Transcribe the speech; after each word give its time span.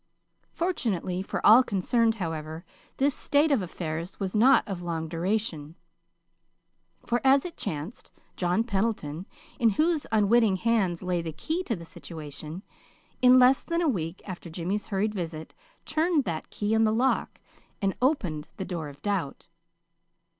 Fortunately 0.51 1.21
for 1.21 1.45
all 1.45 1.61
concerned, 1.61 2.15
however, 2.15 2.65
this 2.97 3.13
state 3.13 3.51
of 3.51 3.61
affairs 3.61 4.19
was 4.19 4.35
not 4.35 4.67
of 4.67 4.81
long 4.81 5.07
duration; 5.07 5.75
for, 7.05 7.21
as 7.23 7.45
it 7.45 7.55
chanced, 7.55 8.11
John 8.35 8.63
Pendleton, 8.63 9.27
in 9.59 9.69
whose 9.69 10.07
unwitting 10.11 10.55
hands 10.55 11.03
lay 11.03 11.21
the 11.21 11.31
key 11.31 11.61
to 11.65 11.75
the 11.75 11.85
situation, 11.85 12.63
in 13.21 13.37
less 13.37 13.61
than 13.63 13.79
a 13.83 13.87
week 13.87 14.23
after 14.27 14.49
Jimmy's 14.49 14.87
hurried 14.87 15.13
visit, 15.13 15.53
turned 15.85 16.23
that 16.23 16.49
key 16.49 16.73
in 16.73 16.83
the 16.83 16.91
lock, 16.91 17.39
and 17.79 17.93
opened 18.01 18.47
the 18.57 18.65
door 18.65 18.89
of 18.89 19.03
doubt. 19.03 19.49